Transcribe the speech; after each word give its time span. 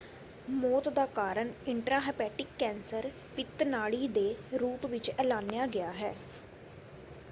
ਮੌਤ 0.51 0.87
ਦਾ 0.89 1.05
ਕਾਰਨ 1.07 1.51
ਇੰਟ੍ਰਾਂਹੇਪੇਟਿਕ 1.65 2.47
ਕੈਂਸਰ 2.59 3.09
ਪਿਤ 3.35 3.63
ਨਾੜੀ 3.63 4.07
ਦੇ 4.09 4.35
ਰੂਪ 4.55 4.85
ਵਿੱਚ 4.85 5.11
ਐਲਾਨਿਆ 5.11 5.67
ਗਿਆ 5.67 5.91
ਹੈ। 5.93 6.13